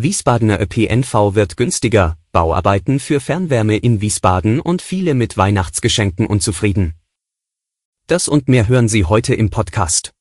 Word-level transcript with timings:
Wiesbadener 0.00 0.60
ÖPNV 0.60 1.34
wird 1.34 1.56
günstiger, 1.56 2.16
Bauarbeiten 2.30 3.00
für 3.00 3.18
Fernwärme 3.18 3.76
in 3.76 4.00
Wiesbaden 4.00 4.60
und 4.60 4.80
viele 4.80 5.14
mit 5.14 5.36
Weihnachtsgeschenken 5.36 6.24
unzufrieden. 6.24 6.94
Das 8.06 8.28
und 8.28 8.46
mehr 8.46 8.68
hören 8.68 8.88
Sie 8.88 9.06
heute 9.06 9.34
im 9.34 9.50
Podcast. 9.50 10.12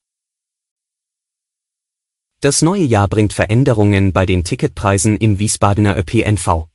Das 2.42 2.64
neue 2.64 2.86
Jahr 2.86 3.08
bringt 3.08 3.34
Veränderungen 3.34 4.14
bei 4.14 4.26
den 4.26 4.44
Ticketpreisen 4.44 5.16
im 5.16 5.38
Wiesbadener 5.38 5.96
ÖPNV. 5.96 6.66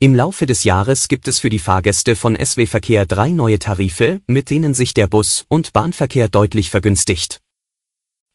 Im 0.00 0.16
Laufe 0.16 0.46
des 0.46 0.64
Jahres 0.64 1.06
gibt 1.06 1.28
es 1.28 1.38
für 1.38 1.48
die 1.48 1.60
Fahrgäste 1.60 2.16
von 2.16 2.34
SW 2.34 2.66
Verkehr 2.66 3.06
drei 3.06 3.30
neue 3.30 3.60
Tarife, 3.60 4.20
mit 4.26 4.50
denen 4.50 4.74
sich 4.74 4.94
der 4.94 5.06
Bus- 5.06 5.44
und 5.46 5.72
Bahnverkehr 5.72 6.28
deutlich 6.28 6.70
vergünstigt. 6.70 7.40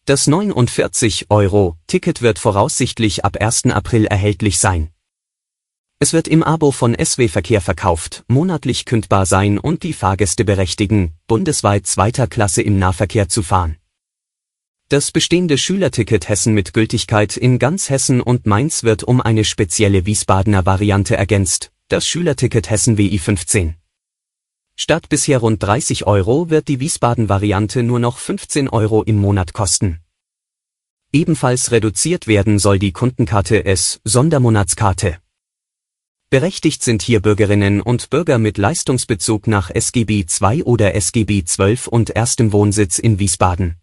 Das 0.07 0.27
49-Euro-Ticket 0.27 2.21
wird 2.21 2.37
voraussichtlich 2.37 3.25
ab 3.25 3.37
1. 3.41 3.65
April 3.71 4.05
erhältlich 4.05 4.59
sein. 4.59 4.91
Es 5.97 6.13
wird 6.13 6.27
im 6.27 6.43
Abo 6.43 6.69
von 6.69 6.95
SW 6.95 7.27
Verkehr 7.27 7.59
verkauft, 7.59 8.23
monatlich 8.27 8.85
kündbar 8.85 9.25
sein 9.25 9.57
und 9.57 9.81
die 9.81 9.93
Fahrgäste 9.93 10.45
berechtigen, 10.45 11.15
bundesweit 11.25 11.87
zweiter 11.87 12.27
Klasse 12.27 12.61
im 12.61 12.77
Nahverkehr 12.77 13.29
zu 13.29 13.41
fahren. 13.41 13.77
Das 14.89 15.09
bestehende 15.09 15.57
Schülerticket 15.57 16.29
Hessen 16.29 16.53
mit 16.53 16.75
Gültigkeit 16.75 17.35
in 17.35 17.57
ganz 17.57 17.89
Hessen 17.89 18.21
und 18.21 18.45
Mainz 18.45 18.83
wird 18.83 19.03
um 19.03 19.21
eine 19.21 19.43
spezielle 19.43 20.05
Wiesbadener 20.05 20.67
Variante 20.67 21.17
ergänzt, 21.17 21.71
das 21.87 22.05
Schülerticket 22.05 22.69
Hessen 22.69 22.99
WI 22.99 23.17
15. 23.17 23.73
Statt 24.75 25.07
bisher 25.07 25.39
rund 25.39 25.63
30 25.63 26.05
Euro 26.05 26.49
wird 26.49 26.67
die 26.67 26.79
Wiesbaden-Variante 26.79 27.81
nur 27.81 27.99
noch 27.99 28.17
15 28.17 28.67
Euro 28.69 29.03
im 29.03 29.15
Monat 29.15 29.53
kosten. 29.53 30.01
Ebenfalls 31.13 31.71
reduziert 31.71 32.27
werden 32.27 32.59
soll 32.59 32.77
die 32.77 32.91
Kundenkarte 32.91 33.63
S 33.63 34.01
Sondermonatskarte. 34.03 35.19
Berechtigt 36.29 36.83
sind 36.83 37.01
hier 37.01 37.21
Bürgerinnen 37.21 37.79
und 37.79 38.09
Bürger 38.09 38.37
mit 38.37 38.57
Leistungsbezug 38.57 39.47
nach 39.47 39.69
SGB 39.69 40.25
II 40.41 40.63
oder 40.63 40.93
SGB 40.93 41.43
XII 41.43 41.77
und 41.89 42.09
erstem 42.09 42.51
Wohnsitz 42.51 42.99
in 42.99 43.17
Wiesbaden. 43.19 43.77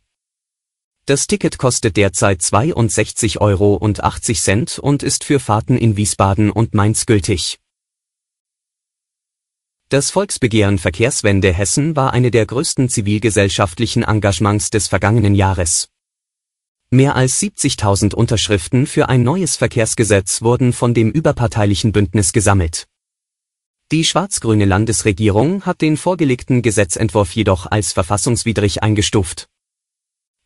Das 1.06 1.26
Ticket 1.26 1.56
kostet 1.56 1.96
derzeit 1.96 2.42
62,80 2.42 3.38
Euro 3.38 3.74
und 3.74 5.02
ist 5.02 5.24
für 5.24 5.40
Fahrten 5.40 5.78
in 5.78 5.96
Wiesbaden 5.96 6.50
und 6.50 6.74
Mainz 6.74 7.06
gültig. 7.06 7.61
Das 9.92 10.08
Volksbegehren 10.08 10.78
Verkehrswende 10.78 11.52
Hessen 11.52 11.96
war 11.96 12.14
eine 12.14 12.30
der 12.30 12.46
größten 12.46 12.88
zivilgesellschaftlichen 12.88 14.04
Engagements 14.04 14.70
des 14.70 14.88
vergangenen 14.88 15.34
Jahres. 15.34 15.90
Mehr 16.88 17.14
als 17.14 17.38
70.000 17.42 18.14
Unterschriften 18.14 18.86
für 18.86 19.10
ein 19.10 19.22
neues 19.22 19.56
Verkehrsgesetz 19.56 20.40
wurden 20.40 20.72
von 20.72 20.94
dem 20.94 21.10
überparteilichen 21.10 21.92
Bündnis 21.92 22.32
gesammelt. 22.32 22.86
Die 23.90 24.06
schwarz-grüne 24.06 24.64
Landesregierung 24.64 25.66
hat 25.66 25.82
den 25.82 25.98
vorgelegten 25.98 26.62
Gesetzentwurf 26.62 27.32
jedoch 27.32 27.70
als 27.70 27.92
verfassungswidrig 27.92 28.82
eingestuft. 28.82 29.50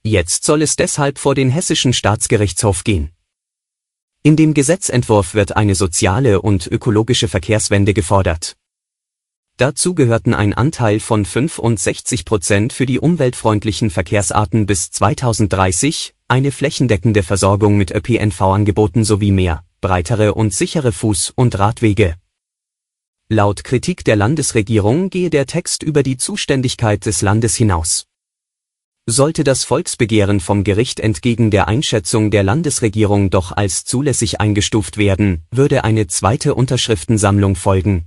Jetzt 0.02 0.42
soll 0.42 0.60
es 0.60 0.74
deshalb 0.74 1.20
vor 1.20 1.36
den 1.36 1.50
hessischen 1.50 1.92
Staatsgerichtshof 1.92 2.82
gehen. 2.82 3.12
In 4.24 4.34
dem 4.34 4.54
Gesetzentwurf 4.54 5.34
wird 5.34 5.56
eine 5.56 5.76
soziale 5.76 6.42
und 6.42 6.66
ökologische 6.66 7.28
Verkehrswende 7.28 7.94
gefordert. 7.94 8.56
Dazu 9.58 9.94
gehörten 9.94 10.34
ein 10.34 10.52
Anteil 10.52 11.00
von 11.00 11.24
65 11.24 12.26
Prozent 12.26 12.74
für 12.74 12.84
die 12.84 12.98
umweltfreundlichen 12.98 13.88
Verkehrsarten 13.88 14.66
bis 14.66 14.90
2030, 14.90 16.14
eine 16.28 16.52
flächendeckende 16.52 17.22
Versorgung 17.22 17.78
mit 17.78 17.90
ÖPNV-Angeboten 17.90 19.02
sowie 19.02 19.30
mehr, 19.30 19.64
breitere 19.80 20.34
und 20.34 20.52
sichere 20.52 20.90
Fuß- 20.90 21.32
und 21.36 21.58
Radwege. 21.58 22.16
Laut 23.30 23.64
Kritik 23.64 24.04
der 24.04 24.16
Landesregierung 24.16 25.08
gehe 25.08 25.30
der 25.30 25.46
Text 25.46 25.82
über 25.82 26.02
die 26.02 26.18
Zuständigkeit 26.18 27.06
des 27.06 27.22
Landes 27.22 27.56
hinaus. 27.56 28.08
Sollte 29.06 29.42
das 29.42 29.64
Volksbegehren 29.64 30.40
vom 30.40 30.64
Gericht 30.64 31.00
entgegen 31.00 31.50
der 31.50 31.66
Einschätzung 31.66 32.30
der 32.30 32.42
Landesregierung 32.42 33.30
doch 33.30 33.52
als 33.52 33.86
zulässig 33.86 34.38
eingestuft 34.38 34.98
werden, 34.98 35.46
würde 35.50 35.82
eine 35.82 36.08
zweite 36.08 36.54
Unterschriftensammlung 36.54 37.56
folgen, 37.56 38.04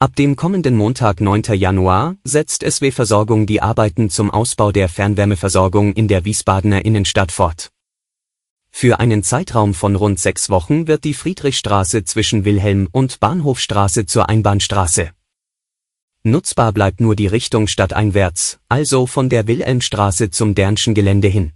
Ab 0.00 0.14
dem 0.14 0.36
kommenden 0.36 0.76
Montag 0.76 1.20
9. 1.20 1.54
Januar 1.54 2.14
setzt 2.22 2.62
SW 2.62 2.92
Versorgung 2.92 3.46
die 3.46 3.60
Arbeiten 3.60 4.10
zum 4.10 4.30
Ausbau 4.30 4.70
der 4.70 4.88
Fernwärmeversorgung 4.88 5.92
in 5.92 6.06
der 6.06 6.24
Wiesbadener 6.24 6.84
Innenstadt 6.84 7.32
fort. 7.32 7.72
Für 8.70 9.00
einen 9.00 9.24
Zeitraum 9.24 9.74
von 9.74 9.96
rund 9.96 10.20
sechs 10.20 10.50
Wochen 10.50 10.86
wird 10.86 11.02
die 11.02 11.14
Friedrichstraße 11.14 12.04
zwischen 12.04 12.44
Wilhelm 12.44 12.88
und 12.92 13.18
Bahnhofstraße 13.18 14.06
zur 14.06 14.28
Einbahnstraße. 14.28 15.10
Nutzbar 16.22 16.72
bleibt 16.72 17.00
nur 17.00 17.16
die 17.16 17.26
Richtung 17.26 17.66
stadteinwärts, 17.66 18.60
also 18.68 19.06
von 19.08 19.28
der 19.28 19.48
Wilhelmstraße 19.48 20.30
zum 20.30 20.54
Dernschen 20.54 20.94
Gelände 20.94 21.26
hin. 21.26 21.54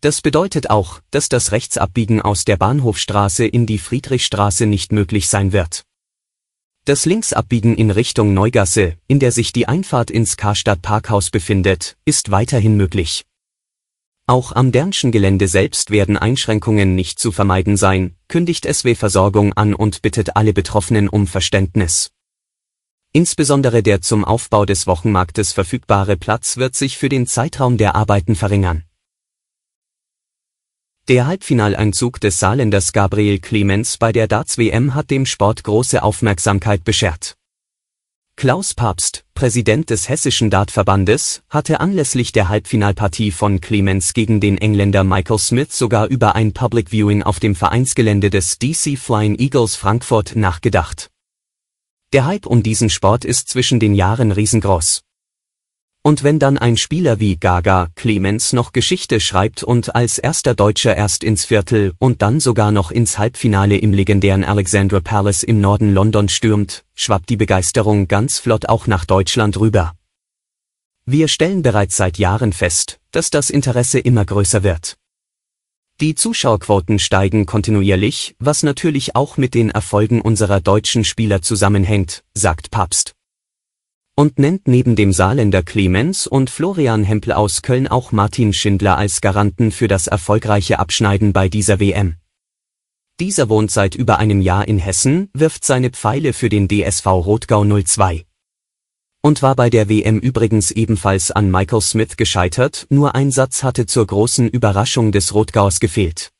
Das 0.00 0.22
bedeutet 0.22 0.70
auch, 0.70 1.00
dass 1.10 1.28
das 1.28 1.52
Rechtsabbiegen 1.52 2.22
aus 2.22 2.46
der 2.46 2.56
Bahnhofstraße 2.56 3.46
in 3.46 3.66
die 3.66 3.78
Friedrichstraße 3.78 4.64
nicht 4.64 4.90
möglich 4.90 5.28
sein 5.28 5.52
wird. 5.52 5.85
Das 6.86 7.04
Linksabbiegen 7.04 7.74
in 7.74 7.90
Richtung 7.90 8.32
Neugasse, 8.32 8.94
in 9.08 9.18
der 9.18 9.32
sich 9.32 9.52
die 9.52 9.66
Einfahrt 9.66 10.08
ins 10.08 10.36
Karstadt 10.36 10.82
Parkhaus 10.82 11.30
befindet, 11.30 11.96
ist 12.04 12.30
weiterhin 12.30 12.76
möglich. 12.76 13.24
Auch 14.28 14.52
am 14.52 14.70
Dernschen 14.70 15.10
Gelände 15.10 15.48
selbst 15.48 15.90
werden 15.90 16.16
Einschränkungen 16.16 16.94
nicht 16.94 17.18
zu 17.18 17.32
vermeiden 17.32 17.76
sein, 17.76 18.14
kündigt 18.28 18.72
SW 18.72 18.94
Versorgung 18.94 19.52
an 19.54 19.74
und 19.74 20.00
bittet 20.00 20.36
alle 20.36 20.52
Betroffenen 20.52 21.08
um 21.08 21.26
Verständnis. 21.26 22.12
Insbesondere 23.12 23.82
der 23.82 24.00
zum 24.00 24.24
Aufbau 24.24 24.64
des 24.64 24.86
Wochenmarktes 24.86 25.52
verfügbare 25.52 26.16
Platz 26.16 26.56
wird 26.56 26.76
sich 26.76 26.98
für 26.98 27.08
den 27.08 27.26
Zeitraum 27.26 27.78
der 27.78 27.96
Arbeiten 27.96 28.36
verringern. 28.36 28.85
Der 31.08 31.28
Halbfinaleinzug 31.28 32.20
des 32.20 32.40
Saarländers 32.40 32.92
Gabriel 32.92 33.38
Clemens 33.38 33.96
bei 33.96 34.10
der 34.10 34.26
Darts-WM 34.26 34.92
hat 34.92 35.08
dem 35.08 35.24
Sport 35.24 35.62
große 35.62 36.02
Aufmerksamkeit 36.02 36.82
beschert. 36.82 37.36
Klaus 38.34 38.74
Papst, 38.74 39.24
Präsident 39.32 39.88
des 39.90 40.08
Hessischen 40.08 40.50
Dartverbandes, 40.50 41.44
hatte 41.48 41.78
anlässlich 41.78 42.32
der 42.32 42.48
Halbfinalpartie 42.48 43.30
von 43.30 43.60
Clemens 43.60 44.14
gegen 44.14 44.40
den 44.40 44.58
Engländer 44.58 45.04
Michael 45.04 45.38
Smith 45.38 45.78
sogar 45.78 46.08
über 46.08 46.34
ein 46.34 46.52
Public 46.52 46.90
Viewing 46.90 47.22
auf 47.22 47.38
dem 47.38 47.54
Vereinsgelände 47.54 48.28
des 48.28 48.58
DC 48.58 48.98
Flying 48.98 49.38
Eagles 49.38 49.76
Frankfurt 49.76 50.34
nachgedacht. 50.34 51.12
Der 52.12 52.26
Hype 52.26 52.46
um 52.46 52.64
diesen 52.64 52.90
Sport 52.90 53.24
ist 53.24 53.48
zwischen 53.48 53.78
den 53.78 53.94
Jahren 53.94 54.32
riesengroß. 54.32 55.05
Und 56.06 56.22
wenn 56.22 56.38
dann 56.38 56.56
ein 56.56 56.76
Spieler 56.76 57.18
wie 57.18 57.36
Gaga 57.36 57.88
Clemens 57.96 58.52
noch 58.52 58.70
Geschichte 58.70 59.18
schreibt 59.18 59.64
und 59.64 59.96
als 59.96 60.18
erster 60.18 60.54
Deutscher 60.54 60.96
erst 60.96 61.24
ins 61.24 61.44
Viertel 61.44 61.94
und 61.98 62.22
dann 62.22 62.38
sogar 62.38 62.70
noch 62.70 62.92
ins 62.92 63.18
Halbfinale 63.18 63.76
im 63.76 63.92
legendären 63.92 64.44
Alexandra 64.44 65.00
Palace 65.00 65.42
im 65.42 65.60
Norden 65.60 65.92
London 65.92 66.28
stürmt, 66.28 66.84
schwappt 66.94 67.28
die 67.28 67.36
Begeisterung 67.36 68.06
ganz 68.06 68.38
flott 68.38 68.68
auch 68.68 68.86
nach 68.86 69.04
Deutschland 69.04 69.58
rüber. 69.58 69.94
Wir 71.06 71.26
stellen 71.26 71.62
bereits 71.62 71.96
seit 71.96 72.18
Jahren 72.18 72.52
fest, 72.52 73.00
dass 73.10 73.30
das 73.30 73.50
Interesse 73.50 73.98
immer 73.98 74.24
größer 74.24 74.62
wird. 74.62 74.94
Die 76.00 76.14
Zuschauerquoten 76.14 77.00
steigen 77.00 77.46
kontinuierlich, 77.46 78.36
was 78.38 78.62
natürlich 78.62 79.16
auch 79.16 79.38
mit 79.38 79.54
den 79.54 79.70
Erfolgen 79.70 80.20
unserer 80.20 80.60
deutschen 80.60 81.02
Spieler 81.02 81.42
zusammenhängt, 81.42 82.22
sagt 82.32 82.70
Papst 82.70 83.16
und 84.16 84.38
nennt 84.38 84.66
neben 84.66 84.96
dem 84.96 85.12
Saarländer 85.12 85.62
Clemens 85.62 86.26
und 86.26 86.48
Florian 86.48 87.04
Hempel 87.04 87.32
aus 87.34 87.60
Köln 87.60 87.86
auch 87.86 88.12
Martin 88.12 88.54
Schindler 88.54 88.96
als 88.96 89.20
Garanten 89.20 89.70
für 89.70 89.88
das 89.88 90.06
erfolgreiche 90.06 90.78
Abschneiden 90.78 91.34
bei 91.34 91.50
dieser 91.50 91.80
WM. 91.80 92.16
Dieser 93.20 93.48
wohnt 93.50 93.70
seit 93.70 93.94
über 93.94 94.18
einem 94.18 94.40
Jahr 94.40 94.66
in 94.66 94.78
Hessen, 94.78 95.28
wirft 95.34 95.64
seine 95.64 95.90
Pfeile 95.90 96.32
für 96.32 96.48
den 96.48 96.66
DSV 96.66 97.06
Rotgau 97.06 97.64
02. 97.64 98.24
Und 99.22 99.42
war 99.42 99.54
bei 99.54 99.70
der 99.70 99.88
WM 99.88 100.18
übrigens 100.18 100.70
ebenfalls 100.70 101.30
an 101.30 101.50
Michael 101.50 101.82
Smith 101.82 102.16
gescheitert, 102.16 102.86
nur 102.88 103.14
ein 103.14 103.30
Satz 103.30 103.62
hatte 103.62 103.86
zur 103.86 104.06
großen 104.06 104.48
Überraschung 104.48 105.12
des 105.12 105.34
Rotgaus 105.34 105.78
gefehlt. 105.78 106.30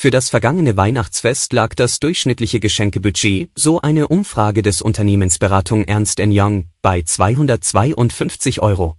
Für 0.00 0.10
das 0.10 0.30
vergangene 0.30 0.78
Weihnachtsfest 0.78 1.52
lag 1.52 1.74
das 1.74 2.00
durchschnittliche 2.00 2.58
Geschenkebudget, 2.58 3.50
so 3.54 3.82
eine 3.82 4.08
Umfrage 4.08 4.62
des 4.62 4.80
Unternehmensberatung 4.80 5.84
Ernst 5.84 6.22
Young, 6.24 6.70
bei 6.80 7.02
252 7.02 8.62
Euro. 8.62 8.96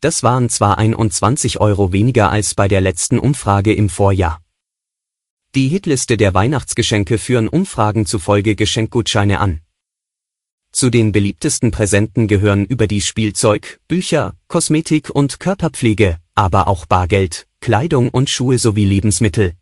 Das 0.00 0.22
waren 0.22 0.48
zwar 0.48 0.78
21 0.78 1.58
Euro 1.58 1.92
weniger 1.92 2.30
als 2.30 2.54
bei 2.54 2.68
der 2.68 2.80
letzten 2.80 3.18
Umfrage 3.18 3.74
im 3.74 3.88
Vorjahr. 3.88 4.40
Die 5.56 5.66
Hitliste 5.66 6.16
der 6.16 6.34
Weihnachtsgeschenke 6.34 7.18
führen 7.18 7.48
Umfragen 7.48 8.06
zufolge 8.06 8.54
Geschenkgutscheine 8.54 9.40
an. 9.40 9.60
Zu 10.70 10.88
den 10.88 11.10
beliebtesten 11.10 11.72
Präsenten 11.72 12.28
gehören 12.28 12.64
überdies 12.64 13.08
Spielzeug, 13.08 13.80
Bücher, 13.88 14.36
Kosmetik 14.46 15.10
und 15.10 15.40
Körperpflege, 15.40 16.18
aber 16.36 16.68
auch 16.68 16.86
Bargeld, 16.86 17.48
Kleidung 17.58 18.08
und 18.10 18.30
Schuhe 18.30 18.60
sowie 18.60 18.84
Lebensmittel. 18.84 19.54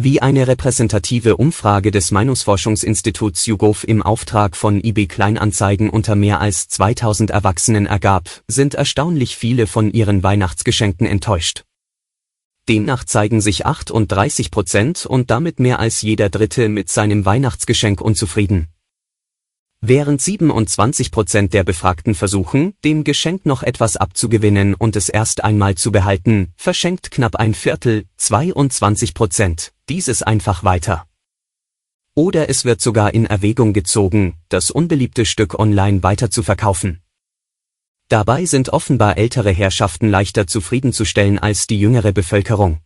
Wie 0.00 0.22
eine 0.22 0.46
repräsentative 0.46 1.38
Umfrage 1.38 1.90
des 1.90 2.12
Meinungsforschungsinstituts 2.12 3.46
YouGov 3.46 3.82
im 3.82 4.00
Auftrag 4.00 4.56
von 4.56 4.80
eBay 4.80 5.08
Kleinanzeigen 5.08 5.90
unter 5.90 6.14
mehr 6.14 6.40
als 6.40 6.68
2000 6.68 7.30
Erwachsenen 7.30 7.86
ergab, 7.86 8.30
sind 8.46 8.74
erstaunlich 8.74 9.36
viele 9.36 9.66
von 9.66 9.90
ihren 9.90 10.22
Weihnachtsgeschenken 10.22 11.04
enttäuscht. 11.04 11.64
Demnach 12.68 13.02
zeigen 13.02 13.40
sich 13.40 13.66
38 13.66 14.52
Prozent 14.52 15.04
und 15.04 15.32
damit 15.32 15.58
mehr 15.58 15.80
als 15.80 16.00
jeder 16.00 16.28
Dritte 16.28 16.68
mit 16.68 16.88
seinem 16.90 17.24
Weihnachtsgeschenk 17.24 18.00
unzufrieden. 18.00 18.68
Während 19.80 20.20
27 20.20 21.12
Prozent 21.12 21.54
der 21.54 21.62
Befragten 21.62 22.16
versuchen, 22.16 22.74
dem 22.84 23.04
Geschenk 23.04 23.46
noch 23.46 23.62
etwas 23.62 23.96
abzugewinnen 23.96 24.74
und 24.74 24.96
es 24.96 25.08
erst 25.08 25.44
einmal 25.44 25.76
zu 25.76 25.92
behalten, 25.92 26.52
verschenkt 26.56 27.12
knapp 27.12 27.36
ein 27.36 27.54
Viertel, 27.54 28.04
22 28.16 29.14
Prozent, 29.14 29.72
dieses 29.88 30.24
einfach 30.24 30.64
weiter. 30.64 31.06
Oder 32.16 32.48
es 32.48 32.64
wird 32.64 32.80
sogar 32.80 33.14
in 33.14 33.26
Erwägung 33.26 33.72
gezogen, 33.72 34.34
das 34.48 34.72
unbeliebte 34.72 35.24
Stück 35.24 35.56
online 35.56 36.02
weiter 36.02 36.28
zu 36.28 36.42
verkaufen. 36.42 37.00
Dabei 38.08 38.46
sind 38.46 38.70
offenbar 38.70 39.16
ältere 39.16 39.52
Herrschaften 39.52 40.08
leichter 40.08 40.48
zufriedenzustellen 40.48 41.38
als 41.38 41.68
die 41.68 41.78
jüngere 41.78 42.10
Bevölkerung. 42.10 42.80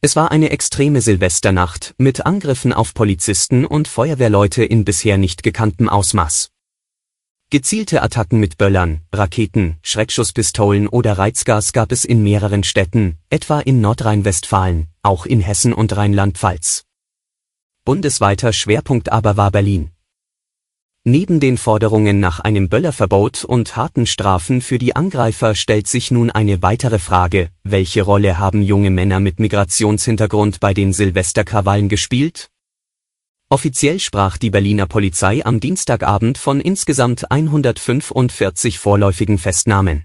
Es 0.00 0.14
war 0.14 0.30
eine 0.30 0.50
extreme 0.50 1.00
Silvesternacht 1.00 1.96
mit 1.98 2.24
Angriffen 2.24 2.72
auf 2.72 2.94
Polizisten 2.94 3.64
und 3.64 3.88
Feuerwehrleute 3.88 4.62
in 4.62 4.84
bisher 4.84 5.18
nicht 5.18 5.42
gekanntem 5.42 5.88
Ausmaß. 5.88 6.50
Gezielte 7.50 8.00
Attacken 8.00 8.38
mit 8.38 8.58
Böllern, 8.58 9.00
Raketen, 9.12 9.78
Schreckschusspistolen 9.82 10.86
oder 10.86 11.18
Reizgas 11.18 11.72
gab 11.72 11.90
es 11.90 12.04
in 12.04 12.22
mehreren 12.22 12.62
Städten, 12.62 13.18
etwa 13.28 13.58
in 13.58 13.80
Nordrhein-Westfalen, 13.80 14.86
auch 15.02 15.26
in 15.26 15.40
Hessen 15.40 15.72
und 15.72 15.96
Rheinland-Pfalz. 15.96 16.84
Bundesweiter 17.84 18.52
Schwerpunkt 18.52 19.10
aber 19.10 19.36
war 19.36 19.50
Berlin. 19.50 19.90
Neben 21.10 21.40
den 21.40 21.56
Forderungen 21.56 22.20
nach 22.20 22.40
einem 22.40 22.68
Böllerverbot 22.68 23.42
und 23.42 23.76
harten 23.76 24.04
Strafen 24.04 24.60
für 24.60 24.76
die 24.76 24.94
Angreifer 24.94 25.54
stellt 25.54 25.86
sich 25.86 26.10
nun 26.10 26.30
eine 26.30 26.60
weitere 26.60 26.98
Frage, 26.98 27.48
welche 27.64 28.02
Rolle 28.02 28.38
haben 28.38 28.60
junge 28.60 28.90
Männer 28.90 29.18
mit 29.18 29.40
Migrationshintergrund 29.40 30.60
bei 30.60 30.74
den 30.74 30.92
Silvesterkrawallen 30.92 31.88
gespielt? 31.88 32.50
Offiziell 33.48 34.00
sprach 34.00 34.36
die 34.36 34.50
Berliner 34.50 34.84
Polizei 34.84 35.42
am 35.46 35.60
Dienstagabend 35.60 36.36
von 36.36 36.60
insgesamt 36.60 37.30
145 37.30 38.78
vorläufigen 38.78 39.38
Festnahmen. 39.38 40.04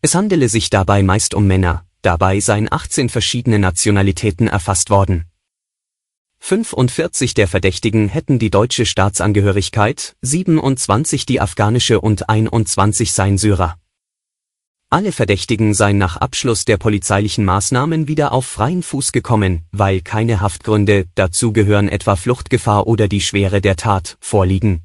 Es 0.00 0.14
handele 0.14 0.48
sich 0.48 0.70
dabei 0.70 1.02
meist 1.02 1.34
um 1.34 1.46
Männer, 1.46 1.84
dabei 2.00 2.40
seien 2.40 2.72
18 2.72 3.10
verschiedene 3.10 3.58
Nationalitäten 3.58 4.48
erfasst 4.48 4.88
worden. 4.88 5.26
45 6.44 7.34
der 7.34 7.46
Verdächtigen 7.46 8.08
hätten 8.08 8.40
die 8.40 8.50
deutsche 8.50 8.84
Staatsangehörigkeit, 8.84 10.16
27 10.22 11.24
die 11.24 11.40
afghanische 11.40 12.00
und 12.00 12.28
21 12.28 13.12
seien 13.12 13.38
Syrer. 13.38 13.76
Alle 14.90 15.12
Verdächtigen 15.12 15.72
seien 15.72 15.98
nach 15.98 16.16
Abschluss 16.16 16.64
der 16.64 16.78
polizeilichen 16.78 17.44
Maßnahmen 17.44 18.08
wieder 18.08 18.32
auf 18.32 18.44
freien 18.44 18.82
Fuß 18.82 19.12
gekommen, 19.12 19.62
weil 19.70 20.00
keine 20.00 20.40
Haftgründe, 20.40 21.06
dazu 21.14 21.52
gehören 21.52 21.88
etwa 21.88 22.16
Fluchtgefahr 22.16 22.88
oder 22.88 23.06
die 23.06 23.20
Schwere 23.20 23.60
der 23.60 23.76
Tat, 23.76 24.16
vorliegen. 24.18 24.82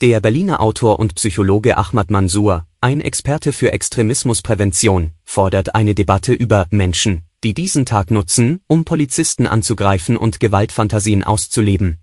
Der 0.00 0.20
Berliner 0.20 0.62
Autor 0.62 0.98
und 0.98 1.14
Psychologe 1.16 1.76
Ahmad 1.76 2.10
Mansour, 2.10 2.66
ein 2.80 3.02
Experte 3.02 3.52
für 3.52 3.70
Extremismusprävention, 3.72 5.10
fordert 5.24 5.74
eine 5.74 5.94
Debatte 5.94 6.32
über 6.32 6.66
Menschen, 6.70 7.27
die 7.44 7.54
diesen 7.54 7.86
Tag 7.86 8.10
nutzen, 8.10 8.60
um 8.66 8.84
Polizisten 8.84 9.46
anzugreifen 9.46 10.16
und 10.16 10.40
Gewaltfantasien 10.40 11.22
auszuleben. 11.22 11.98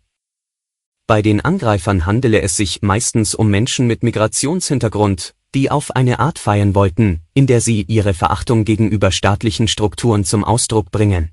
Bei 1.07 1.21
den 1.21 1.41
Angreifern 1.41 2.05
handele 2.05 2.41
es 2.41 2.55
sich 2.57 2.81
meistens 2.81 3.35
um 3.35 3.49
Menschen 3.49 3.85
mit 3.85 4.01
Migrationshintergrund, 4.01 5.35
die 5.53 5.69
auf 5.69 5.95
eine 5.95 6.19
Art 6.19 6.39
feiern 6.39 6.75
wollten, 6.75 7.21
in 7.33 7.47
der 7.47 7.61
sie 7.61 7.83
ihre 7.83 8.13
Verachtung 8.13 8.65
gegenüber 8.65 9.11
staatlichen 9.11 9.67
Strukturen 9.67 10.25
zum 10.25 10.43
Ausdruck 10.43 10.91
bringen. 10.91 11.31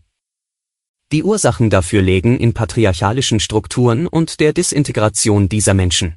Die 1.11 1.25
Ursachen 1.25 1.71
dafür 1.71 2.03
lägen 2.03 2.39
in 2.39 2.55
patriarchalischen 2.55 3.41
Strukturen 3.41 4.07
und 4.07 4.41
der 4.41 4.53
Disintegration 4.53 5.49
dieser 5.49 5.75
Menschen. 5.75 6.17